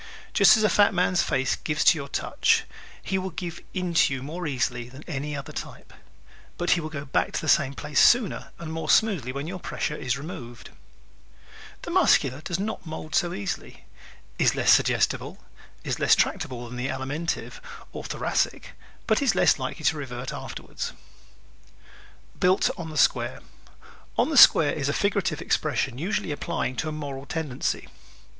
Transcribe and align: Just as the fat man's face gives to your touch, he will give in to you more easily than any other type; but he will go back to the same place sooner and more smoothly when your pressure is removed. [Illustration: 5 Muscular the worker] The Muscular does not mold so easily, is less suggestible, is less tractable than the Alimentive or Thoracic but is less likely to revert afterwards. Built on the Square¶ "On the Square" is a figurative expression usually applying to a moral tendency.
Just 0.33 0.57
as 0.57 0.63
the 0.63 0.69
fat 0.69 0.95
man's 0.95 1.21
face 1.21 1.55
gives 1.57 1.83
to 1.83 1.95
your 1.95 2.07
touch, 2.07 2.63
he 3.03 3.19
will 3.19 3.29
give 3.29 3.61
in 3.71 3.93
to 3.93 4.13
you 4.15 4.23
more 4.23 4.47
easily 4.47 4.89
than 4.89 5.03
any 5.03 5.35
other 5.35 5.51
type; 5.53 5.93
but 6.57 6.71
he 6.71 6.81
will 6.81 6.89
go 6.89 7.05
back 7.05 7.33
to 7.33 7.39
the 7.41 7.47
same 7.47 7.75
place 7.75 8.03
sooner 8.03 8.49
and 8.57 8.73
more 8.73 8.89
smoothly 8.89 9.31
when 9.31 9.45
your 9.45 9.59
pressure 9.59 9.95
is 9.95 10.17
removed. 10.17 10.71
[Illustration: 11.85 11.93
5 11.93 11.93
Muscular 11.93 11.93
the 11.93 11.93
worker] 11.93 11.93
The 11.93 12.01
Muscular 12.01 12.41
does 12.41 12.59
not 12.65 12.85
mold 12.87 13.13
so 13.13 13.33
easily, 13.35 13.85
is 14.39 14.55
less 14.55 14.71
suggestible, 14.73 15.37
is 15.83 15.99
less 15.99 16.15
tractable 16.15 16.65
than 16.65 16.77
the 16.77 16.89
Alimentive 16.89 17.61
or 17.93 18.03
Thoracic 18.03 18.71
but 19.05 19.21
is 19.21 19.35
less 19.35 19.59
likely 19.59 19.85
to 19.85 19.97
revert 19.97 20.33
afterwards. 20.33 20.93
Built 22.39 22.71
on 22.75 22.89
the 22.89 22.97
Square¶ 22.97 23.41
"On 24.17 24.31
the 24.31 24.35
Square" 24.37 24.73
is 24.73 24.89
a 24.89 24.93
figurative 24.93 25.41
expression 25.41 25.99
usually 25.99 26.31
applying 26.31 26.75
to 26.77 26.89
a 26.89 26.91
moral 26.91 27.27
tendency. 27.27 27.87